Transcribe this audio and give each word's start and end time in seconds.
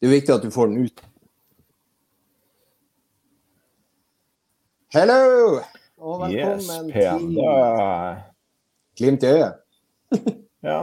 Det 0.00 0.08
er 0.08 0.12
viktig 0.12 0.34
at 0.34 0.42
du 0.42 0.50
får 0.50 0.66
den 0.66 0.84
ut. 0.84 1.04
Hello! 4.94 5.60
Og 5.98 6.20
velkommen 6.20 6.60
yes, 6.60 6.66
til 6.92 7.38
Glimt 8.98 9.22
i 9.22 9.26
øyet. 9.26 9.54
ja. 10.68 10.80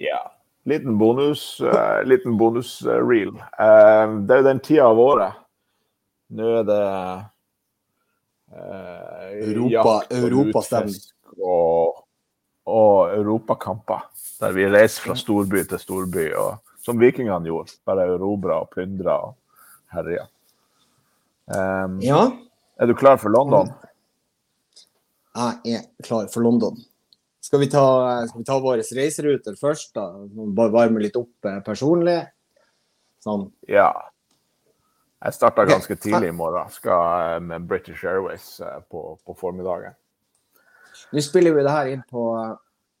ja. 0.00 0.20
Liten 0.64 0.98
bonus, 0.98 1.60
uh, 1.60 2.00
liten 2.04 2.38
bonus 2.38 2.82
uh, 2.86 2.96
reel. 2.98 3.34
Uh, 3.58 4.18
det 4.26 4.34
er 4.34 4.42
jo 4.42 4.48
den 4.48 4.62
tida 4.64 4.88
av 4.88 5.02
året. 5.02 5.44
Nå 6.28 6.48
er 6.58 6.64
det 6.68 6.82
eh, 8.52 9.28
Europa- 9.48 9.70
jakt 9.72 10.12
og 10.12 10.18
Europastemning. 10.18 10.96
utfisk 10.96 11.40
Og, 11.40 12.02
og 12.68 13.14
europakamper. 13.14 14.08
Der 14.40 14.52
vi 14.52 14.66
reiser 14.68 15.06
fra 15.06 15.16
storby 15.16 15.62
til 15.70 15.80
storby, 15.80 16.26
og, 16.36 16.58
som 16.88 17.00
vikingene 17.00 17.50
gjorde. 17.50 17.76
Bare 17.88 18.08
erobra 18.08 18.62
og 18.64 18.72
plyndra 18.72 19.18
og 19.28 19.36
herja. 19.94 20.26
Um, 21.48 22.00
Ja, 22.04 22.26
Er 22.78 22.86
du 22.86 22.94
klar 22.94 23.18
for 23.18 23.32
London? 23.34 23.70
jeg 25.64 25.74
er 25.78 25.84
klar 26.02 26.28
for 26.32 26.42
London. 26.42 26.76
Skal 27.40 27.60
vi 27.60 27.68
ta, 27.70 28.26
skal 28.28 28.42
vi 28.42 28.44
ta 28.44 28.58
våre 28.60 28.82
reiseruter 28.82 29.56
først, 29.56 29.94
da? 29.94 30.04
Bare 30.54 30.72
varme 30.74 31.00
litt 31.00 31.16
opp 31.16 31.46
eh, 31.46 31.60
personlig. 31.64 32.18
Sånn. 33.24 33.46
Ja. 33.70 33.88
Jeg 35.24 35.34
starta 35.34 35.64
ganske 35.66 35.96
tidlig 35.98 36.28
i 36.30 36.36
morgen. 36.36 36.68
Skal 36.74 37.36
eh, 37.36 37.40
med 37.42 37.66
British 37.70 38.04
Airways 38.04 38.60
eh, 38.60 38.80
på, 38.90 39.16
på 39.24 39.36
formiddagen. 39.38 39.96
Nå 41.14 41.22
spiller 41.24 41.54
vi 41.56 41.64
det 41.64 41.72
her 41.72 41.92
inn 41.94 42.04
på 42.10 42.26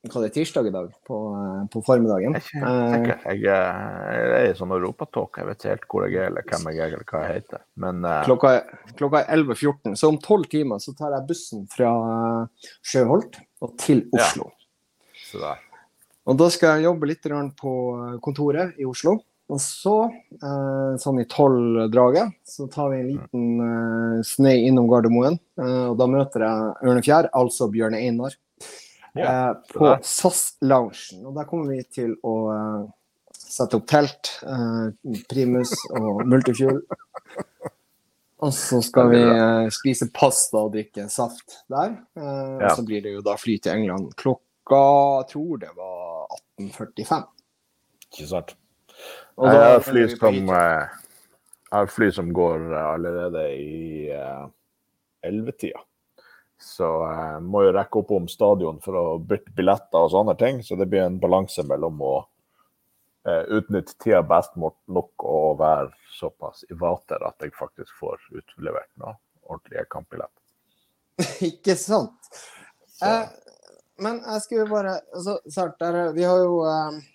hva 0.06 0.20
det 0.22 0.28
er 0.28 0.34
tirsdag 0.36 0.68
i 0.68 0.72
dag, 0.72 0.90
på, 1.08 1.16
eh, 1.34 1.62
på 1.72 1.80
formiddagen. 1.84 2.36
Jeg 2.38 2.62
helt 2.62 3.08
Eh. 3.08 3.16
Jeg, 3.26 3.40
eh, 3.42 3.78
jeg 4.14 4.28
er 4.38 4.50
i 4.52 4.54
sånn 4.58 4.70
europatåke, 4.76 5.38
Jeg 5.42 5.46
vet 5.48 5.58
ikke 5.58 5.72
helt 5.72 5.86
hvor 5.90 6.06
jeg 6.06 6.14
er, 6.22 6.26
eller 6.30 6.42
hvem 6.46 6.68
jeg 6.70 6.78
er, 6.78 6.92
eller 6.94 7.08
hva 7.10 7.22
jeg 7.26 7.34
heter. 7.42 7.60
Men 7.76 8.04
uh... 8.06 8.22
Klokka, 8.24 8.52
er- 8.60 8.94
klokka 8.96 9.24
er 9.24 9.36
11.14, 9.36 9.96
så 9.98 10.08
om 10.12 10.18
tolv 10.22 10.46
timer 10.48 10.78
så 10.78 10.94
tar 10.96 11.10
jeg 11.16 11.26
bussen 11.28 11.66
fra 11.74 11.90
Sjøholt 12.82 13.40
og 13.60 13.74
til 13.78 14.04
Ja. 14.14 14.22
Oslo. 14.22 14.52
så. 15.32 15.56
Og 16.28 16.36
da 16.38 16.48
skal 16.52 16.76
jeg 16.78 16.84
jobbe 16.86 17.08
litt 17.08 17.22
på 17.56 17.72
kontoret 18.22 18.78
i 18.78 18.84
Oslo. 18.86 19.18
Og 19.50 19.56
så, 19.64 19.94
eh, 20.12 20.96
sånn 21.00 21.20
i 21.22 21.24
tolv-draget, 21.24 22.34
så 22.44 22.66
tar 22.70 22.90
vi 22.90 22.98
en 23.00 23.08
liten 23.16 24.22
snei 24.22 24.66
innom 24.68 24.86
Gardermoen. 24.90 25.38
Og 25.56 25.96
da 25.96 26.06
møter 26.06 26.44
jeg 26.44 26.74
Ørnefjær, 26.84 27.30
altså 27.32 27.70
Bjørne 27.72 27.96
Einar, 27.96 28.36
Ja, 29.12 29.50
eh, 29.50 29.54
på. 29.74 29.96
SAS-loungen. 30.02 31.26
Og 31.26 31.34
der 31.36 31.48
kommer 31.48 31.72
vi 31.72 31.82
til 31.92 32.14
å 32.26 32.34
eh, 32.54 32.82
sette 33.34 33.78
opp 33.78 33.86
telt, 33.90 34.32
eh, 34.44 34.88
primus 35.30 35.72
og 35.96 36.24
multifuel. 36.28 36.82
Og 38.38 38.52
så 38.54 38.78
skal 38.86 39.08
vi 39.10 39.20
spise 39.74 40.06
pasta 40.14 40.60
og 40.60 40.76
drikke 40.76 41.08
saft 41.10 41.56
der. 41.66 41.96
Ja. 42.14 42.68
Så 42.70 42.84
blir 42.86 43.02
det 43.02 43.16
jo 43.16 43.22
da 43.26 43.34
fly 43.34 43.56
til 43.58 43.72
England 43.72 44.12
klokka 44.14 44.44
jeg 44.68 45.26
tror 45.32 45.58
det 45.58 45.72
var 45.74 46.36
18.45. 46.60 47.24
Ikke 48.12 48.28
sant. 48.30 48.54
Og 49.40 49.48
Jeg 49.48 49.64
har 49.64 49.82
fly 49.82 50.04
som, 50.12 50.38
jeg 50.52 50.86
har 51.72 51.90
fly 51.90 52.10
som 52.14 52.30
går 52.36 52.68
allerede 52.78 53.44
i 53.58 54.06
11-tida. 55.26 55.82
Så 56.58 56.86
jeg 57.06 57.42
må 57.46 57.62
jo 57.66 57.72
rekke 57.76 58.00
opp 58.00 58.10
om 58.16 58.26
stadion 58.30 58.80
for 58.82 58.98
å 58.98 59.04
bytte 59.22 59.52
billetter 59.56 60.04
og 60.06 60.10
sånne 60.14 60.34
ting. 60.40 60.58
Så 60.66 60.74
det 60.80 60.88
blir 60.90 61.04
en 61.06 61.20
balanse 61.22 61.62
mellom 61.66 62.00
å 62.02 62.14
eh, 63.28 63.44
utnytte 63.58 63.94
tida 64.02 64.22
best 64.26 64.56
nok 64.58 65.24
og 65.28 65.58
være 65.60 65.92
såpass 66.18 66.64
i 66.70 66.74
vater 66.80 67.22
at 67.28 67.38
jeg 67.46 67.54
faktisk 67.58 67.94
får 68.00 68.18
utlevert 68.40 68.90
noe 68.98 69.14
ordentlige 69.48 69.86
kampbilletter. 69.92 70.42
Ikke 71.50 71.76
sant? 71.78 72.32
Eh, 73.06 73.26
men 74.02 74.18
jeg 74.26 74.42
skulle 74.44 74.66
bare 74.70 74.96
altså, 75.14 75.38
Sart, 75.50 75.78
der, 75.82 75.94
er- 76.08 76.12
vi 76.16 76.26
har 76.26 76.42
jo 76.42 76.58
eh, 76.66 76.98
eh, 76.98 77.06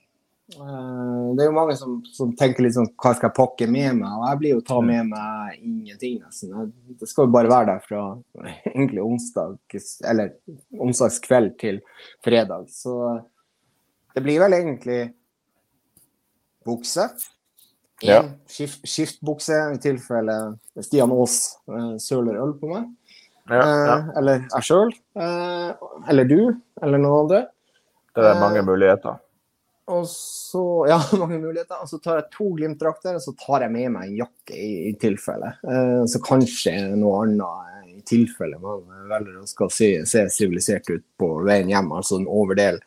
Det 0.44 1.40
er 1.40 1.48
jo 1.48 1.56
mange 1.56 1.76
som, 1.80 1.96
som 2.12 2.34
tenker 2.36 2.66
litt 2.66 2.76
sånn 2.76 2.90
Hva 3.00 3.14
skal 3.16 3.30
jeg 3.30 3.36
pakke 3.38 3.68
med 3.72 4.02
meg? 4.02 4.10
Og 4.20 4.26
jeg 4.28 4.40
blir 4.42 4.52
jo 4.58 4.64
ta 4.68 4.80
med 4.84 5.08
meg 5.08 5.56
ingenting, 5.62 6.18
nesten. 6.20 6.74
Det 7.00 7.08
skal 7.10 7.30
jo 7.30 7.34
bare 7.34 7.52
være 7.52 7.70
der 7.72 7.86
fra 7.86 8.02
egentlig 8.74 9.06
onsdag 9.06 9.78
Eller 10.12 10.34
onsdagskveld 10.76 11.56
til 11.64 11.80
fredag. 12.26 12.68
Så 12.76 12.98
det 14.14 14.26
blir 14.26 14.44
vel 14.44 14.58
egentlig 14.60 15.00
bukse. 16.68 17.08
Ja. 18.04 18.20
Skift, 18.52 18.84
skiftbukse 18.88 19.58
i 19.74 19.80
tilfelle 19.82 20.36
Stian 20.84 21.12
Aas 21.16 21.38
eh, 21.72 21.96
søler 22.04 22.42
øl 22.44 22.56
på 22.60 22.70
meg. 22.74 22.90
ja, 23.48 23.64
ja. 23.64 23.96
Eh, 23.96 24.10
eller 24.20 24.44
jeg 24.44 24.68
sjøl. 24.68 24.92
Eh, 25.16 25.86
eller 26.12 26.28
du, 26.28 26.40
eller 26.84 27.00
noen 27.00 27.24
andre. 27.24 27.46
Det 28.14 28.26
er 28.26 28.36
eh, 28.36 28.42
mange 28.44 28.66
muligheter. 28.68 29.23
Og 29.92 30.06
så 30.08 30.62
Ja, 30.88 31.00
mange 31.20 31.40
muligheter. 31.44 31.82
Og 31.84 31.90
så 31.92 32.00
tar 32.04 32.22
jeg 32.22 32.30
to 32.36 32.52
Glimt-drakter, 32.58 33.18
og 33.20 33.24
så 33.26 33.34
tar 33.40 33.66
jeg 33.66 33.74
med 33.74 33.90
meg 33.96 34.12
en 34.12 34.20
jakke 34.24 34.56
i, 34.56 34.70
i 34.90 34.94
tilfelle. 35.02 35.56
Eh, 35.68 36.04
så 36.12 36.22
kanskje 36.24 36.76
noe 37.00 37.24
annet 37.26 37.90
i 37.94 38.00
tilfelle 38.08 38.58
man 38.64 38.86
velger 39.12 39.42
å 39.42 39.48
skal 39.48 39.70
se, 39.72 39.90
se 40.10 40.24
sivilisert 40.34 40.88
ut 40.92 41.04
på 41.20 41.28
veien 41.48 41.70
hjem. 41.72 41.92
Altså 41.96 42.18
en 42.22 42.30
overdel 42.32 42.80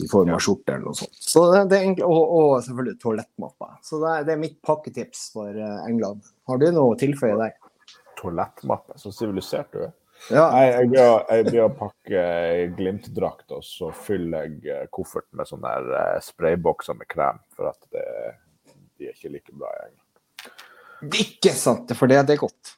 i 0.00 0.06
form 0.08 0.30
av 0.32 0.40
skjorte 0.40 0.72
eller 0.72 0.86
noe 0.88 0.96
sånt. 0.96 1.16
Så 1.20 1.42
det, 1.52 1.64
det 1.68 1.76
er 1.78 1.82
egentlig, 1.86 2.06
og, 2.08 2.30
og 2.38 2.52
selvfølgelig 2.64 3.00
toalettmappe. 3.02 3.66
Så 3.84 3.98
det, 4.00 4.12
er- 4.18 4.28
det 4.28 4.32
er 4.36 4.40
mitt 4.44 4.54
pakketips 4.64 5.26
for 5.34 5.50
eh, 5.52 5.80
England. 5.88 6.22
Har 6.48 6.60
du 6.62 6.68
noe 6.72 6.94
å 6.94 7.00
tilføye 7.00 7.36
der? 7.40 7.56
Toalettmappe. 8.20 8.96
Så 9.00 9.12
sivilisert 9.16 9.72
du 9.74 9.82
er. 9.88 9.92
Ja, 10.30 10.44
jeg 10.62 10.92
jeg 10.92 11.46
blir 11.48 11.64
å 11.64 11.72
pakke 11.74 12.20
Glimt-drakt, 12.76 13.48
og 13.56 13.64
så 13.66 13.90
fyller 14.04 14.46
jeg 14.46 14.68
eh, 14.70 14.84
kofferten 14.94 15.40
med 15.40 15.48
sånne 15.48 15.72
der, 15.72 15.88
eh, 15.98 16.20
spraybokser 16.22 16.98
med 16.98 17.08
krem, 17.10 17.40
for 17.56 17.72
at 17.72 17.80
det, 17.94 18.04
de 18.98 19.08
er 19.08 19.16
ikke 19.16 19.32
like 19.32 19.56
bra 19.56 19.72
i 19.72 19.88
England. 19.88 21.24
ikke 21.24 21.54
sant, 21.58 21.90
for 21.98 22.12
det, 22.12 22.20
det 22.28 22.36
er 22.36 22.44
godt. 22.44 22.76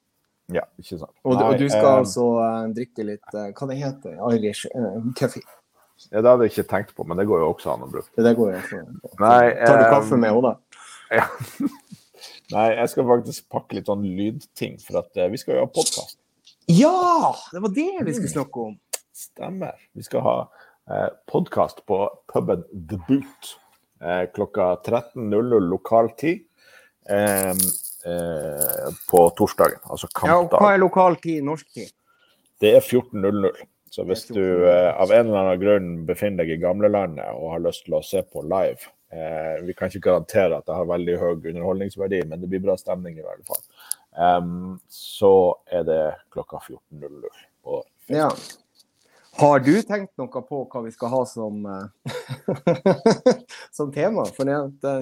Ja, 0.52 0.64
ikke 0.80 0.98
sant. 1.00 1.12
Og, 1.24 1.36
Nei, 1.36 1.44
og 1.50 1.60
du 1.60 1.66
skal 1.68 1.90
eh, 1.90 2.00
altså 2.02 2.24
eh, 2.44 2.64
drikke 2.76 3.06
litt 3.08 3.30
Hva 3.32 3.68
det 3.70 3.78
heter 3.80 4.18
Irish 4.34 4.66
uh, 4.76 4.98
coffee? 5.16 5.44
ja, 6.10 6.18
Det 6.20 6.26
hadde 6.26 6.48
jeg 6.48 6.52
ikke 6.52 6.66
tenkt 6.68 6.92
på, 6.96 7.06
men 7.08 7.20
det 7.20 7.24
går 7.30 7.44
jo 7.44 7.52
også 7.52 7.72
an 7.74 7.86
å 7.86 7.92
bruke. 7.92 8.12
Det 8.16 8.34
går 8.36 8.52
jo 8.52 8.58
også. 8.60 8.82
Nei, 9.22 9.44
Tar 9.60 9.80
du 9.80 9.86
kaffe 9.92 10.20
med 10.20 10.32
henne, 10.32 10.52
da? 10.52 10.60
Ja. 11.20 11.28
Nei, 12.50 12.68
jeg 12.72 12.90
skal 12.90 13.06
faktisk 13.08 13.48
pakke 13.52 13.76
litt 13.76 13.88
sånn 13.88 14.04
lydting, 14.04 14.78
for 14.82 15.02
at 15.04 15.26
vi 15.32 15.38
skal 15.40 15.58
jo 15.58 15.66
ha 15.66 15.70
podkast. 15.70 16.18
Ja! 16.66 17.36
Det 17.52 17.60
var 17.60 17.68
det 17.68 18.04
vi 18.04 18.14
skulle 18.14 18.28
snakke 18.28 18.60
om. 18.60 18.78
Stemmer. 19.14 19.74
Vi 19.92 20.02
skal 20.02 20.20
ha 20.20 20.38
eh, 20.90 21.10
podkast 21.30 21.86
på 21.86 21.98
puben 22.32 22.64
The 22.90 22.98
Boot 23.08 23.50
eh, 24.02 24.24
klokka 24.34 24.74
13.00 24.74 25.60
lokal 25.60 26.10
tid 26.10 26.40
eh, 27.08 27.50
eh, 27.50 28.88
på 29.10 29.28
torsdagen, 29.36 29.78
altså 29.84 30.08
Ja, 30.24 30.40
og 30.40 30.56
hva 30.56 30.72
er 30.74 30.82
lokal 30.82 31.16
tid, 31.22 31.44
norsk 31.46 31.70
tid? 31.74 31.92
Det 32.60 32.74
er 32.78 32.82
14.00. 32.82 33.52
Så 33.94 34.02
hvis 34.08 34.26
du 34.26 34.42
eh, 34.42 34.90
av 34.90 35.12
en 35.12 35.28
eller 35.28 35.38
annen 35.44 35.60
grunn 35.60 35.90
befinner 36.08 36.42
deg 36.42 36.56
i 36.56 36.62
gamlelandet 36.64 37.28
og 37.36 37.52
har 37.54 37.62
lyst 37.68 37.84
til 37.86 37.94
å 37.94 38.02
se 38.02 38.24
på 38.26 38.42
live 38.42 38.88
eh, 39.14 39.60
Vi 39.62 39.76
kan 39.78 39.92
ikke 39.92 40.08
garantere 40.08 40.58
at 40.58 40.66
det 40.66 40.74
har 40.74 40.88
veldig 40.90 41.14
høy 41.20 41.30
underholdningsverdi, 41.52 42.24
men 42.26 42.42
det 42.42 42.50
blir 42.50 42.64
bra 42.64 42.74
stemning 42.80 43.20
i 43.20 43.22
hvert 43.22 43.44
fall. 43.46 43.62
Em, 44.14 44.78
så 44.88 45.56
er 45.66 45.86
det 45.88 46.02
klokka 46.34 46.60
14.00 46.62 47.24
på 47.64 47.82
Ja. 48.06 48.30
Har 49.34 49.58
du 49.58 49.72
tenkt 49.82 50.12
noe 50.20 50.42
på 50.46 50.60
hva 50.70 50.82
vi 50.84 50.92
skal 50.94 51.10
ha 51.10 51.24
som, 51.26 51.64
eh, 51.66 52.12
som 53.74 53.90
tema? 53.92 54.28
For 54.36 54.46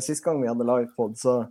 sist 0.01 0.25
gang 0.25 0.41
vi 0.41 0.49
hadde 0.49 0.65
livepod, 0.65 1.19
så 1.21 1.43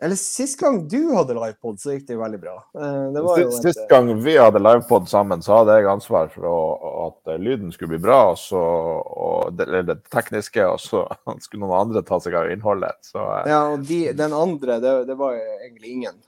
Eller 0.00 0.16
sist 0.16 0.60
gang 0.60 0.88
du 0.88 1.14
hadde 1.14 1.34
livepod, 1.34 1.78
så 1.80 1.94
gikk 1.94 2.04
det 2.08 2.16
jo 2.18 2.20
veldig 2.20 2.40
bra. 2.40 2.56
Eh, 2.76 3.04
det 3.14 3.22
var 3.24 3.38
jo 3.40 3.48
Sist, 3.54 3.64
sist 3.64 3.86
gang 3.88 4.10
vi 4.20 4.34
hadde 4.36 4.60
livepod 4.60 5.08
sammen, 5.08 5.40
så 5.44 5.62
hadde 5.62 5.78
jeg 5.78 5.88
ansvar 5.88 6.28
for 6.34 6.48
å, 6.50 6.58
at 7.06 7.32
eh, 7.32 7.38
lyden 7.40 7.72
skulle 7.72 7.94
bli 7.94 8.02
bra, 8.04 8.18
og, 8.34 8.36
så, 8.40 8.60
og 8.60 9.56
det, 9.56 9.70
det 9.88 9.96
tekniske, 10.12 10.66
og 10.68 10.82
så 10.84 11.06
skulle 11.46 11.64
noen 11.64 11.78
andre 11.78 12.04
ta 12.04 12.20
seg 12.20 12.36
av 12.36 12.52
innholdet. 12.52 13.00
Så 13.08 13.22
eh, 13.24 13.48
Ja, 13.54 13.62
og 13.72 13.88
de, 13.88 14.02
den 14.20 14.36
andre, 14.36 14.76
det, 14.84 14.94
det 15.08 15.16
var 15.16 15.38
egentlig 15.40 15.94
ingen. 15.94 16.20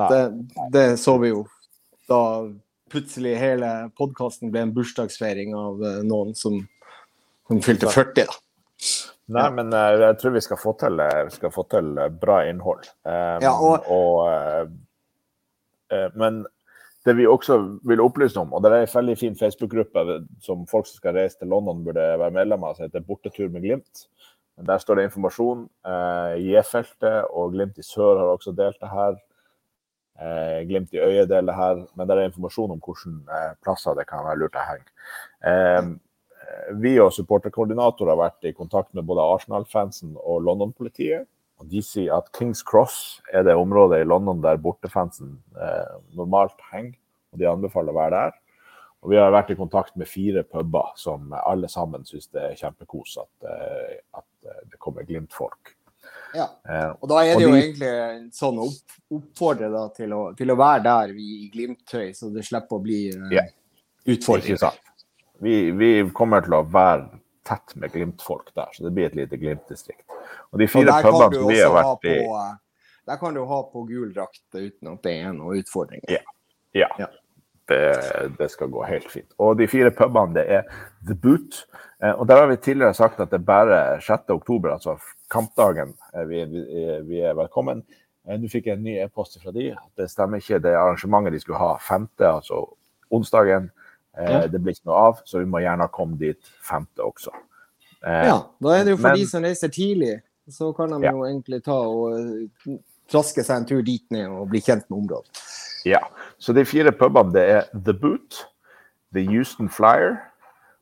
Det, 0.00 0.22
det 0.72 0.86
så 1.02 1.18
vi 1.20 1.34
jo 1.34 1.44
da 2.08 2.22
plutselig 2.92 3.36
hele 3.40 3.74
podkasten 3.98 4.52
ble 4.52 4.64
en 4.64 4.72
bursdagsfeiring 4.72 5.52
av 5.58 5.80
noen 6.06 6.32
som, 6.38 6.62
som 7.48 7.60
fylte 7.64 7.92
40. 7.92 8.32
da. 8.32 8.40
Nei, 9.32 9.46
men 9.56 9.72
eh, 9.72 9.94
jeg 10.02 10.18
tror 10.20 10.34
vi 10.34 10.40
skal 10.44 10.58
få 10.60 10.74
til, 10.78 11.00
eh, 11.00 11.28
skal 11.32 11.50
få 11.54 11.62
til 11.72 11.94
eh, 11.98 12.08
bra 12.12 12.42
innhold. 12.48 12.84
Um, 13.06 13.40
Ja, 13.42 13.52
og- 13.56 13.86
og, 13.88 14.68
uh, 15.92 16.10
men 16.14 16.42
det 17.06 17.16
vi 17.16 17.26
også 17.28 17.56
vil 17.84 18.00
opplyse 18.00 18.36
om, 18.40 18.52
og 18.52 18.62
det 18.62 18.72
er 18.72 18.82
en 18.82 18.92
veldig 18.94 19.18
fin 19.18 19.34
Facebook-gruppe 19.36 20.26
som 20.40 20.66
folk 20.66 20.86
som 20.86 20.96
skal 20.96 21.14
reise 21.14 21.38
til 21.38 21.48
London 21.48 21.82
burde 21.84 22.04
være 22.18 22.32
medlem 22.32 22.64
av, 22.64 22.74
som 22.76 22.84
heter 22.86 23.00
Bortetur 23.04 23.48
med 23.52 23.62
Glimt. 23.62 24.06
Der 24.64 24.78
står 24.78 24.94
det 24.96 25.04
informasjon. 25.10 25.68
Uh, 25.84 26.36
J-feltet 26.38 27.24
og 27.30 27.52
Glimt 27.52 27.78
i 27.78 27.82
sør 27.82 28.18
har 28.20 28.36
også 28.36 28.52
delt 28.56 28.78
det 28.80 28.88
her. 28.92 29.16
Uh, 30.20 30.60
Glimt 30.68 30.92
i 30.94 31.00
øyet 31.02 31.28
deler 31.28 31.48
det 31.50 31.54
her. 31.58 31.86
Men 31.96 32.06
det 32.08 32.16
er 32.16 32.28
informasjon 32.28 32.70
om 32.70 32.80
hvilke 32.80 33.56
plasser 33.64 33.94
det 33.98 34.06
kan 34.06 34.24
være 34.24 34.38
lurt 34.38 34.54
å 34.54 34.62
henge. 34.68 34.86
Eh, 35.44 35.82
vi 36.80 36.94
og 37.02 37.12
supporterkoordinator 37.14 38.10
har 38.10 38.20
vært 38.20 38.48
i 38.48 38.54
kontakt 38.56 38.92
med 38.96 39.06
både 39.08 39.24
Arsenal-fansen 39.34 40.16
og 40.20 40.42
London-politiet. 40.46 41.26
og 41.60 41.68
De 41.70 41.82
sier 41.84 42.14
at 42.16 42.30
Kings 42.36 42.62
Cross 42.66 43.20
er 43.32 43.46
det 43.46 43.56
området 43.58 44.02
i 44.02 44.08
London 44.08 44.42
der 44.44 44.60
bortefansen 44.62 45.36
eh, 45.56 45.94
normalt 46.16 46.58
henger. 46.72 46.96
og 47.32 47.40
De 47.42 47.50
anbefaler 47.50 47.94
å 47.94 48.00
være 48.00 48.16
der. 48.16 48.40
Og 49.04 49.12
vi 49.12 49.20
har 49.20 49.32
vært 49.34 49.52
i 49.52 49.58
kontakt 49.58 49.96
med 50.00 50.08
fire 50.08 50.46
puber 50.48 50.94
som 50.96 51.32
alle 51.44 51.68
sammen 51.68 52.06
syns 52.08 52.30
det 52.32 52.42
er 52.42 52.60
kjempekos 52.60 53.18
at, 53.20 53.48
eh, 53.50 53.96
at 54.16 54.52
det 54.70 54.80
kommer 54.80 55.04
Glimt-folk. 55.04 55.76
Ja. 56.34 56.48
Og 57.00 57.08
da 57.08 57.20
er 57.22 57.38
det 57.38 57.44
jo 57.44 57.52
egentlig 57.54 57.90
sånn 58.34 58.58
opp, 58.64 58.96
oppfordre 59.14 59.68
da, 59.72 59.84
til, 59.94 60.14
å, 60.16 60.22
til, 60.36 60.50
å, 60.50 60.58
være 60.58 60.82
der 60.86 61.12
vi 61.16 61.28
i 61.44 61.50
Glimt-tøy, 61.52 62.10
så 62.16 62.30
det 62.34 62.44
slipper 62.46 62.78
å 62.78 62.82
bli 62.82 63.00
eh, 63.12 63.36
yeah. 63.36 63.52
utfordringer. 64.10 64.80
Vi, 65.44 65.70
vi, 65.76 65.88
kommer 66.16 66.44
til 66.44 66.56
å 66.56 66.62
være 66.64 67.18
tett 67.44 67.74
med 67.76 67.92
Glimt-folk 67.92 68.52
der, 68.56 68.70
så 68.72 68.86
det 68.86 68.94
blir 68.96 69.10
et 69.10 69.18
lite 69.18 69.36
Glimt-distrikt. 69.36 70.06
Og 70.54 70.62
de 70.62 70.68
fire 70.70 70.94
pubene 71.04 71.36
som 71.36 71.50
vi 71.50 71.58
har 71.60 71.74
vært 71.74 72.06
i 72.08 72.14
på, 72.24 72.38
Der 73.04 73.20
kan 73.20 73.36
du 73.36 73.42
ha 73.44 73.58
på 73.68 73.82
gul 73.84 74.14
drakt 74.14 74.46
uten 74.56 74.94
at 74.94 75.02
det 75.04 75.18
er 75.20 75.34
noen 75.36 75.60
utfordringer. 75.60 76.08
Ja. 76.08 76.22
ja. 76.72 76.88
ja. 77.02 77.10
Det, 77.68 77.82
det, 78.38 78.48
skal 78.52 78.72
gå 78.72 78.82
helt 78.88 79.10
fint. 79.12 79.28
Og 79.40 79.58
de 79.60 79.68
fire 79.68 79.92
pubene, 79.92 80.32
det 80.36 80.46
er 80.48 80.64
The 81.04 81.16
Boot. 81.16 81.62
Eh, 82.00 82.12
og 82.12 82.26
der 82.28 82.40
har 82.40 82.48
vi 82.48 82.56
tidligere 82.60 82.96
sagt 82.96 83.20
at 83.20 83.32
det 83.32 83.42
er 83.42 83.46
bare 83.48 83.82
6. 84.04 84.32
oktober, 84.32 84.72
altså 84.78 84.96
kampdagen, 85.32 85.94
vi, 86.28 86.44
vi, 86.48 86.64
vi 87.08 87.20
er 87.24 87.36
velkommen. 87.36 87.84
Eh, 88.24 88.40
nå 88.40 88.48
fikk 88.52 88.68
jeg 88.70 88.78
en 88.78 88.84
ny 88.88 88.98
e-post 89.04 89.36
fra 89.42 89.52
de. 89.52 89.70
Det 89.96 90.08
stemmer 90.12 90.40
ikke. 90.40 90.60
Det 90.64 90.76
arrangementet 90.76 91.36
de 91.36 91.40
skulle 91.44 91.60
ha 91.60 91.74
5., 91.80 92.08
altså 92.32 92.64
onsdagen, 93.12 93.68
eh, 93.68 93.83
ja. 94.16 94.44
det 94.50 94.60
blir 94.62 94.76
ikke 94.76 94.90
noe 94.90 95.02
av. 95.10 95.22
Så 95.28 95.42
vi 95.42 95.48
må 95.50 95.62
gjerne 95.64 95.90
komme 95.94 96.18
dit 96.20 96.54
femte 96.62 97.04
også. 97.04 97.34
Ja, 98.04 98.36
da 98.60 98.72
er 98.76 98.82
det 98.84 98.92
jo 98.92 98.98
for 99.00 99.14
Men, 99.14 99.20
de 99.22 99.28
som 99.30 99.44
reiser 99.46 99.70
tidlig, 99.72 100.18
så 100.52 100.74
kan 100.76 100.92
de 100.92 101.06
ja. 101.06 101.14
jo 101.14 101.24
egentlig 101.24 101.62
ta 101.64 101.76
og 101.88 102.74
traske 103.10 103.44
seg 103.44 103.62
en 103.62 103.68
tur 103.68 103.80
dit 103.84 104.04
ned 104.12 104.28
og 104.28 104.50
bli 104.52 104.60
kjent 104.64 104.84
med 104.90 104.98
området. 104.98 105.44
Ja. 105.88 106.02
Så 106.38 106.52
de 106.56 106.64
fire 106.68 106.92
pubene 106.92 107.32
det 107.34 107.44
er 107.56 107.68
The 107.72 107.94
Boot, 107.96 108.44
The 109.16 109.24
Houston 109.28 109.70
Flyer, 109.72 110.18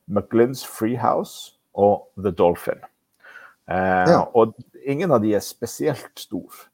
McLinns 0.06 0.64
Freehouse 0.66 1.54
og 1.78 2.08
The 2.18 2.34
Dolphin. 2.34 2.82
Eh, 3.70 4.10
ja. 4.10 4.22
Og 4.34 4.54
ingen 4.84 5.14
av 5.14 5.22
de 5.22 5.34
er 5.36 5.44
spesielt 5.44 6.12
store. 6.18 6.66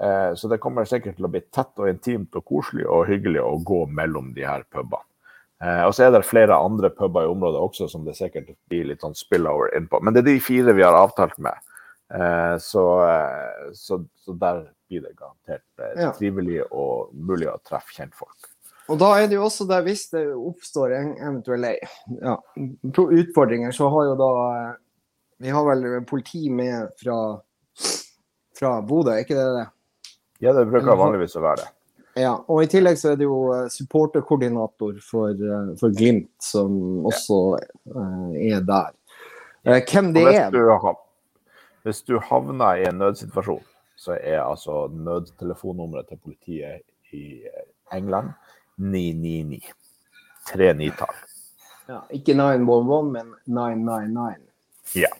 Eh, 0.00 0.32
så 0.36 0.48
det 0.48 0.60
kommer 0.60 0.88
sikkert 0.88 1.16
til 1.16 1.28
å 1.28 1.32
bli 1.32 1.42
tett 1.48 1.72
og 1.80 1.88
intimt 1.90 2.36
og 2.36 2.44
koselig 2.48 2.86
og 2.88 3.06
hyggelig 3.08 3.42
å 3.44 3.56
gå 3.64 3.84
mellom 3.88 4.32
de 4.36 4.44
her 4.46 4.66
pubene. 4.68 5.04
Eh, 5.64 5.82
og 5.86 5.94
så 5.96 6.06
er 6.06 6.12
det 6.12 6.26
flere 6.28 6.56
andre 6.60 6.90
puber 6.92 7.24
i 7.24 7.30
området 7.30 7.60
også 7.62 7.88
som 7.88 8.04
det 8.04 8.16
sikkert 8.18 8.50
blir 8.70 8.90
litt 8.90 9.04
sånn 9.04 9.16
spillover 9.16 9.72
innpå. 9.76 10.02
Men 10.04 10.12
det 10.12 10.22
er 10.22 10.30
de 10.34 10.42
fire 10.44 10.74
vi 10.76 10.84
har 10.84 10.96
avtalt 10.96 11.38
med. 11.42 11.56
Eh, 12.12 12.56
så, 12.62 12.84
eh, 13.06 13.70
så, 13.76 14.02
så, 14.20 14.36
der 14.36 14.66
blir 14.86 15.06
det 15.06 15.16
garantert 15.18 16.18
trivelig 16.18 16.60
og 16.68 17.14
mulig 17.16 17.48
å 17.50 17.56
treffe 17.66 17.96
kjentfolk. 17.96 18.52
Og 18.92 19.00
da 19.00 19.08
er 19.18 19.24
det 19.26 19.34
jo 19.34 19.46
også 19.48 19.64
der, 19.66 19.82
hvis 19.82 20.04
det 20.12 20.28
oppstår 20.30 20.92
en 20.94 21.08
eventuelle 21.16 21.72
ja, 22.20 22.36
utfordringer, 22.86 23.74
så 23.74 23.88
har 23.90 24.12
jo 24.12 24.18
da 24.20 24.28
Vi 25.42 25.50
har 25.52 25.66
vel 25.66 26.04
politi 26.08 26.46
med 26.48 26.94
fra, 27.00 27.16
fra 28.56 28.70
Bodø, 28.86 29.10
er 29.12 29.26
ikke 29.26 29.36
det 29.36 29.48
det? 29.56 29.66
Ja, 30.46 30.54
det 30.54 30.68
bruker 30.70 30.96
vanligvis 30.96 31.34
å 31.36 31.42
være 31.44 31.64
det. 31.64 31.75
Ja, 32.16 32.32
og 32.48 32.62
I 32.64 32.68
tillegg 32.72 32.96
så 32.96 33.12
er 33.12 33.18
det 33.20 33.26
jo 33.26 33.38
supporterkoordinator 33.68 35.00
for, 35.04 35.42
for 35.76 35.92
Glimt 35.92 36.32
som 36.40 37.04
også 37.06 37.40
ja. 37.58 38.06
er 38.56 38.62
der. 38.64 38.94
Hvem 39.66 40.12
det 40.14 40.22
er 40.30 40.96
Hvis 41.82 42.02
du 42.02 42.16
havner 42.18 42.80
i 42.80 42.86
en 42.88 42.98
nødsituasjon, 43.02 43.64
så 43.96 44.16
er 44.16 44.40
altså 44.40 44.86
nødtelefonnummeret 44.92 46.08
til 46.08 46.18
politiet 46.22 46.80
i 47.12 47.42
England 47.92 48.32
999. 48.76 49.72
Tre 50.46 50.72
nitall. 50.74 51.14
Ja, 51.88 52.00
ikke 52.10 52.34
911, 52.34 53.12
men 53.12 53.34
999. 53.46 54.42
Ja. 54.96 55.12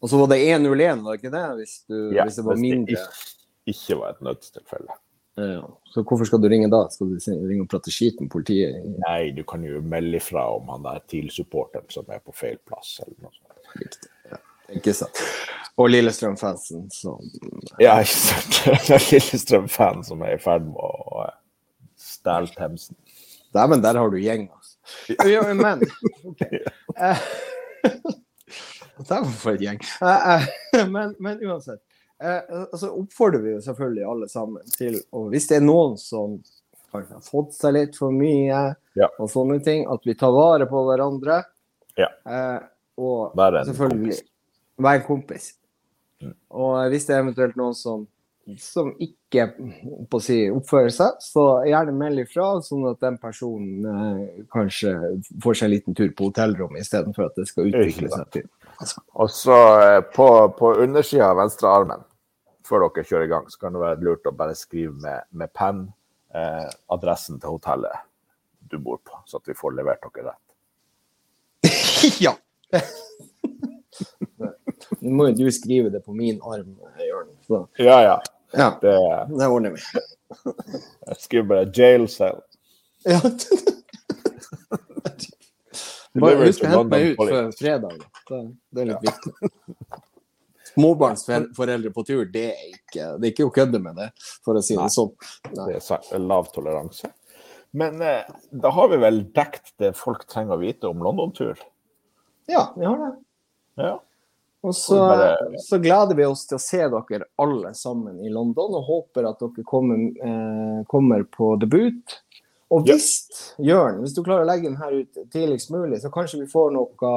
Og 0.00 0.08
så 0.08 0.18
var 0.20 0.26
det 0.26 0.42
101, 0.48 1.04
var 1.04 1.12
det 1.12 1.22
ikke 1.22 1.36
det? 1.36 1.46
Hvis, 1.56 1.74
du, 1.88 1.96
ja, 2.14 2.24
hvis 2.24 2.34
det 2.34 2.44
var 2.44 2.56
mindre? 2.60 2.96
Hvis 2.96 3.35
ikke, 3.66 3.98
var 4.00 4.14
et 4.14 4.22
nødstilfelle. 4.24 4.96
Ja, 5.36 5.60
så 5.92 6.00
hvorfor 6.00 6.24
skal 6.24 6.40
du 6.40 6.48
ringe 6.48 6.70
da? 6.72 6.86
Skal 6.88 7.10
du 7.12 7.18
ringe 7.28 7.66
og 7.66 7.68
prate 7.68 7.92
skit 7.92 8.16
med 8.22 8.30
politiet? 8.32 8.78
Nei, 9.02 9.34
du 9.36 9.42
kan 9.44 9.60
jo 9.66 9.82
melde 9.84 10.16
ifra 10.16 10.46
om 10.56 10.70
han 10.72 10.86
er 10.88 11.02
TIL-supporteren 11.12 11.84
som 11.92 12.08
er 12.08 12.22
på 12.24 12.32
feil 12.32 12.56
plass. 12.64 12.94
eller 13.04 13.18
noe 13.20 13.28
sånt. 13.34 13.52
Riktig. 13.76 14.08
Ja, 14.30 14.38
ikke 14.78 14.94
sant. 14.96 15.20
Og 15.76 15.90
Lillestrøm-fansen 15.92 16.88
som 16.94 17.20
Ja, 17.82 17.98
ikke 18.00 18.16
sant. 18.16 18.64
Lillestrøm-fan 19.10 20.00
som 20.08 20.24
er 20.24 20.38
i 20.38 20.40
ferd 20.40 20.64
med 20.70 20.80
å 20.80 21.26
stjele 22.00 22.48
Themsen. 22.56 22.96
Dæven, 23.52 23.84
der 23.84 24.00
har 24.00 24.08
du 24.12 24.16
gjeng, 24.20 24.48
altså. 24.48 24.72
Ja, 25.34 25.44
men 25.52 25.84
okay. 26.24 26.64
Dæven, 29.08 29.32
for 29.36 29.52
et 29.52 29.60
gjeng. 29.60 29.80
Eh, 30.00 30.28
eh, 30.32 30.44
men, 30.88 31.12
men 31.20 31.44
uansett. 31.44 31.84
Eh, 32.22 32.54
altså 32.72 32.92
oppfordrer 32.96 33.42
vi 33.44 33.56
jo 33.56 33.64
selvfølgelig 33.64 34.06
alle 34.08 34.28
sammen 34.32 34.70
til 34.72 34.94
og 35.12 35.26
Hvis 35.34 35.50
det 35.50 35.58
er 35.58 35.66
noen 35.66 35.98
som 36.00 36.38
kanskje 36.94 37.18
har 37.18 37.26
fått 37.26 37.52
seg 37.58 37.74
litt 37.76 37.98
for 37.98 38.14
mye 38.14 38.62
ja. 38.96 39.10
og 39.20 39.28
sånne 39.28 39.58
ting, 39.64 39.84
at 39.90 40.06
vi 40.06 40.14
tar 40.16 40.32
vare 40.32 40.68
på 40.70 40.86
hverandre. 40.86 41.42
Ja. 41.96 42.10
og 43.00 43.32
selvfølgelig 43.36 44.18
være 44.76 45.00
en 45.00 45.06
kompis. 45.06 45.54
Og 46.56 46.76
hvis 46.92 47.06
det 47.08 47.16
er 47.16 47.24
eventuelt 47.24 47.56
noen 47.58 47.76
som, 47.76 48.04
som 48.60 48.92
ikke 49.02 49.48
si, 50.22 50.38
oppfører 50.52 50.92
seg, 50.94 51.18
så 51.24 51.44
gjerne 51.68 51.94
meld 51.96 52.22
ifra, 52.24 52.48
sånn 52.64 52.86
at 52.90 53.00
den 53.04 53.18
personen 53.20 53.88
eh, 53.90 54.44
kanskje 54.52 54.94
får 55.44 55.58
seg 55.58 55.68
en 55.68 55.74
liten 55.74 55.98
tur 55.98 56.12
på 56.16 56.30
hotellrommet 56.30 56.84
istedenfor 56.84 57.28
at 57.28 57.40
det 57.40 57.48
skal 57.50 57.70
utvikle 57.72 58.12
seg 58.12 58.32
til 58.36 58.48
Og 59.16 59.30
så 59.30 59.56
eh, 59.82 60.00
på, 60.00 60.48
på 60.58 60.72
undersida 60.84 61.30
av 61.30 61.40
venstrearmen, 61.40 62.02
før 62.66 62.86
dere 62.86 63.06
kjører 63.06 63.28
i 63.28 63.30
gang, 63.30 63.46
så 63.50 63.62
kan 63.62 63.76
det 63.76 63.82
være 63.82 64.02
lurt 64.04 64.28
å 64.28 64.34
bare 64.36 64.56
skrive 64.58 64.92
med, 65.00 65.28
med 65.30 65.52
penn 65.56 65.86
eh, 66.34 66.68
adressen 66.92 67.40
til 67.40 67.56
hotellet 67.56 68.04
du 68.66 68.78
bor 68.82 68.96
på, 68.96 69.22
så 69.26 69.38
at 69.38 69.48
vi 69.48 69.54
får 69.54 69.76
levert 69.78 70.02
dere 70.02 70.32
rett. 70.32 70.46
ja. 72.26 72.34
Nå 75.00 75.12
må 75.14 75.28
jo 75.30 75.36
du 75.38 75.52
skrive 75.54 75.90
det 75.94 76.02
på 76.04 76.14
min 76.16 76.40
arm, 76.42 76.74
Jørn. 77.00 77.30
Ja, 77.78 78.00
ja. 78.02 78.16
ja. 78.52 78.68
Det, 78.82 78.96
det 79.30 79.46
ordner 79.46 79.76
vi. 79.76 79.80
Jeg 81.06 81.16
skriver 81.22 81.48
bare 81.52 81.70
'jail 81.70 82.08
cell'. 82.10 82.42
Ja. 83.06 83.20
Bare 86.22 86.46
husk 86.46 86.64
å 86.64 86.72
hente 86.72 86.90
meg 86.92 87.08
ut 87.12 87.22
før 87.22 87.50
fredag. 87.58 88.04
Det 88.28 88.82
er 88.82 88.90
litt 88.92 89.08
ja. 89.08 89.12
viktig. 89.12 90.02
Småbarnsforeldre 90.76 91.92
på 91.94 92.02
tur, 92.04 92.24
det 92.28 92.48
er 92.52 92.64
ikke, 92.68 93.04
det 93.16 93.28
er 93.28 93.30
ikke 93.30 93.46
å 93.46 93.52
kødde 93.54 93.80
med 93.80 93.96
det, 93.96 94.10
for 94.44 94.58
å 94.58 94.64
si 94.64 94.74
Nei. 94.76 94.84
det 94.84 94.92
sånn. 94.92 95.12
Nei. 95.56 95.68
Det 95.72 96.00
er 96.12 96.24
lav 96.24 96.50
toleranse. 96.52 97.12
Men 97.76 98.02
eh, 98.04 98.28
da 98.50 98.72
har 98.76 98.90
vi 98.92 98.98
vel 99.00 99.22
dekt 99.36 99.72
det 99.80 99.94
folk 99.96 100.26
trenger 100.28 100.56
å 100.56 100.60
vite 100.60 100.90
om 100.90 101.00
London-tur? 101.04 101.60
Ja, 102.50 102.68
vi 102.76 102.84
har 102.84 103.00
det. 103.00 103.12
Ja. 103.80 103.94
Og 104.66 104.74
så, 104.74 104.98
så, 105.62 105.78
gleder 105.78 106.16
vi 106.18 106.24
oss 106.26 106.46
til 106.48 106.58
å 106.58 106.62
se 106.62 106.80
dere 106.90 107.28
alle 107.38 107.72
sammen 107.76 108.18
i 108.24 108.30
London, 108.32 108.74
og 108.74 108.88
håper 108.88 109.28
at 109.28 109.42
dere 109.42 109.66
kommer, 109.68 110.00
eh, 110.00 110.80
kommer 110.90 111.22
på 111.30 111.52
debut. 111.62 112.16
Og 112.74 112.86
hvis, 112.88 113.10
ja. 113.58 113.76
Jørn, 113.76 114.00
hvis 114.02 114.14
du 114.16 114.22
klarer 114.26 114.42
å 114.42 114.48
legge 114.48 114.66
den 114.66 114.80
her 114.80 114.94
ut 114.96 115.20
tidligst 115.32 115.70
mulig, 115.70 116.00
så 116.02 116.10
kanskje 116.14 116.42
vi 116.42 116.50
får 116.50 116.72
noe 116.74 117.12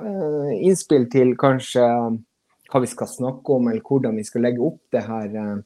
uh, 0.00 0.52
innspill 0.56 1.04
til 1.12 1.34
kanskje 1.40 1.84
hva 2.66 2.82
vi 2.82 2.90
skal 2.90 3.10
snakke 3.10 3.58
om, 3.58 3.68
eller 3.70 3.84
hvordan 3.84 4.16
vi 4.16 4.24
skal 4.26 4.46
legge 4.48 4.64
opp 4.64 4.80
det 4.94 5.04
her 5.04 5.36
uh, 5.36 5.58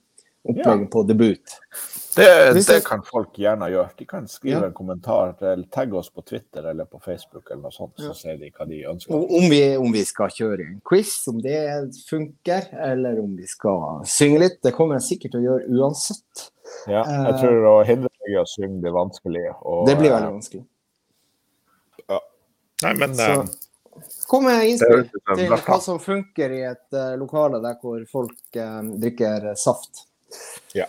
opplegget 0.43 0.81
ja. 0.81 0.91
på 0.93 1.03
debut. 1.03 1.57
Det, 2.17 2.27
det, 2.67 2.81
kan 2.85 3.03
folk 3.07 3.39
gjerne 3.39 3.69
gjøre. 3.71 3.91
De 3.99 4.07
kan 4.09 4.27
skrive 4.29 4.59
ja. 4.59 4.69
en 4.69 4.75
kommentar 4.75 5.37
eller 5.39 5.67
tagge 5.73 5.99
oss 6.01 6.11
på 6.11 6.25
Twitter 6.27 6.67
eller 6.73 6.89
på 6.91 6.99
Facebook, 7.05 7.45
eller 7.51 7.69
noe 7.69 7.75
sånt, 7.75 8.01
så 8.03 8.15
ser 8.17 8.41
de 8.41 8.51
hva 8.51 8.67
de 8.69 8.81
ønsker. 8.91 9.15
Om 9.15 9.47
vi, 9.53 9.63
om 9.79 9.95
vi, 9.95 10.05
skal 10.09 10.33
kjøre 10.35 10.67
en 10.67 10.81
quiz, 10.87 11.13
om 11.31 11.39
det 11.45 11.61
funker, 12.09 12.71
eller 12.91 13.21
om 13.23 13.37
vi 13.39 13.47
skal 13.51 14.03
synge 14.11 14.43
litt. 14.43 14.59
Det 14.65 14.75
kommer 14.77 14.99
jeg 14.99 15.09
sikkert 15.13 15.37
til 15.37 15.45
å 15.45 15.47
gjøre 15.53 15.77
uansett. 15.79 16.49
Ja, 16.91 17.05
jeg 17.05 17.37
tror 17.43 17.69
å 17.69 17.77
deg 18.25 18.39
å 18.41 18.47
synge 18.49 18.81
blir 18.83 18.95
vanskelig. 18.95 19.47
Og, 19.61 19.83
det 19.89 19.97
blir 20.01 20.15
veldig 20.15 20.31
vanskelig. 20.37 20.63
Ja. 22.07 22.21
Nei, 22.85 22.95
men 23.03 23.19
så, 23.19 23.33
Kom 24.31 24.47
med 24.47 24.61
Det 24.63 24.71
innspill 24.71 25.03
til 25.11 25.51
hva 25.51 25.77
som 25.83 25.99
funker 26.01 26.53
i 26.55 26.61
et 26.69 26.97
uh, 26.97 27.13
lokale 27.21 27.59
der 27.61 27.77
hvor 27.83 28.01
folk 28.09 28.57
uh, 28.57 28.81
drikker 29.03 29.51
saft. 29.59 30.07
Ja. 30.77 30.87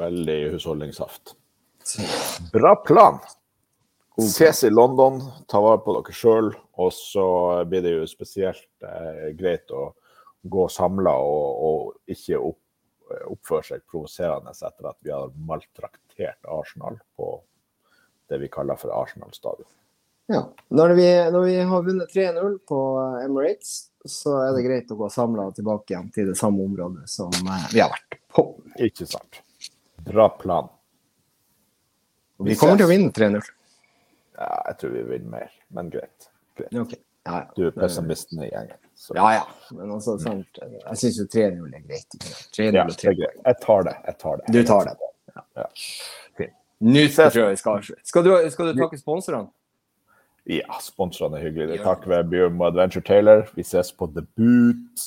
Veldig 0.00 0.38
husholdningssaft. 0.54 1.36
Bra 2.52 2.74
plan. 2.86 3.20
Ses 4.16 4.64
i 4.64 4.70
London, 4.70 5.20
ta 5.50 5.60
vare 5.60 5.80
på 5.82 5.94
dere 5.96 6.14
sjøl, 6.14 6.52
og 6.78 6.92
så 6.94 7.26
blir 7.66 7.82
det 7.82 7.96
jo 7.96 8.04
spesielt 8.06 8.86
eh, 8.86 9.32
greit 9.34 9.72
å 9.74 9.88
gå 10.46 10.68
samla 10.70 11.14
og, 11.18 11.64
og 11.66 12.14
ikke 12.14 12.38
opp, 12.38 12.60
oppføre 13.28 13.66
seg 13.68 13.86
provoserende 13.90 14.54
etter 14.54 14.90
at 14.90 14.98
vi 15.04 15.12
har 15.12 15.32
maltraktert 15.48 16.48
Arsenal 16.48 16.98
på 17.16 17.36
det 18.28 18.38
vi 18.40 18.48
kaller 18.48 18.78
for 18.80 18.94
Arsenal 18.96 19.32
stadion. 19.36 19.68
Ja. 20.26 20.40
Når 20.68 20.94
vi, 20.96 21.08
når 21.30 21.42
vi 21.44 21.56
har 21.56 21.82
vunnet 21.82 22.14
3-0 22.14 22.58
på 22.68 22.78
Emirates, 23.24 23.74
så 24.04 24.38
er 24.46 24.54
det 24.56 24.64
greit 24.64 24.92
å 24.92 24.96
gå 24.96 25.08
samla 25.12 25.50
tilbake 25.56 25.92
igjen 25.92 26.08
til 26.12 26.30
det 26.32 26.36
samme 26.40 26.64
området 26.64 27.04
som 27.10 27.32
eh, 27.32 27.66
vi 27.72 27.82
har 27.84 27.92
vært 27.92 28.16
på. 28.32 28.46
Ikke 28.84 29.08
sant? 29.08 29.42
Bra 30.04 30.30
plan. 30.40 30.70
Vi, 32.40 32.50
vi 32.50 32.56
kommer 32.60 32.80
til 32.80 32.88
å 32.88 32.92
vinne 32.92 33.12
3-0. 33.14 33.52
Ja, 34.34 34.48
jeg 34.70 34.78
tror 34.80 34.94
vi 34.96 35.04
vinner 35.12 35.34
mer, 35.36 35.58
men 35.76 35.92
greit. 35.92 36.30
greit. 36.58 36.72
Ok. 36.80 36.96
Ja, 37.24 37.38
ja. 37.38 37.52
Du 37.56 37.66
er 37.66 37.70
pessimisten 37.76 38.42
i 38.44 38.50
gjengen. 38.50 38.76
Så. 38.94 39.16
Ja, 39.16 39.32
ja. 39.34 39.44
Men 39.70 39.92
altså, 39.96 40.18
sant. 40.20 40.60
Jeg 40.60 41.00
syns 41.00 41.18
jo 41.18 41.24
3-0 41.32 41.74
er 41.74 41.84
greit. 41.88 42.16
3-0 42.54 42.76
Ja, 42.76 42.84
det 42.84 42.98
3 43.00 43.14
greit. 43.18 43.40
Jeg 43.46 43.60
tar 43.62 43.86
det. 43.88 43.96
Jeg 44.06 44.18
tar 44.20 44.40
det. 44.40 44.52
Du 44.52 44.60
tar 44.68 44.90
det. 44.90 44.96
Ja. 45.56 45.66
Nå 46.84 47.04
tror 47.08 47.38
jeg 47.38 47.50
vi 47.50 47.56
skal 47.56 47.78
avslutte. 47.78 48.04
Skal 48.04 48.24
du, 48.26 48.32
skal 48.52 48.70
du 48.70 48.80
takke 48.82 48.98
sponsorene? 49.00 49.48
Ja, 50.50 50.76
sponsorene 50.84 51.40
er 51.40 51.46
hyggelige. 51.48 51.80
Takk 51.84 52.04
ved 52.08 52.28
Bium 52.28 52.60
Adventure 52.62 53.02
Taylor. 53.02 53.46
Vi 53.56 53.64
ses 53.64 53.92
på 53.96 54.10
The 54.12 54.26
Boot. 54.36 55.06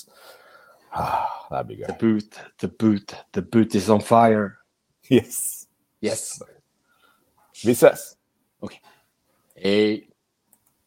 Ah, 0.98 1.28
det 1.52 1.66
blir 1.68 1.84
gøy. 1.84 1.88
The 1.88 1.98
boot, 2.02 2.40
the 2.58 2.68
boot, 2.68 3.16
the 3.34 3.42
boot 3.42 3.76
is 3.76 3.90
on 3.90 4.02
fire. 4.02 4.56
Yes. 5.12 5.68
Yes. 6.02 6.42
Vi 7.64 7.76
ses. 7.76 8.16
OK. 8.62 8.80
Hei. 9.56 10.08